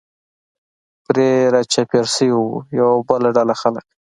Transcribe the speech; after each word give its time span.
پرې 1.05 1.29
را 1.53 1.61
چاپېر 1.71 2.05
شوي 2.15 2.29
و، 2.37 2.43
یوه 2.79 2.95
بله 3.09 3.29
ډله 3.35 3.55
خلک. 3.61 3.85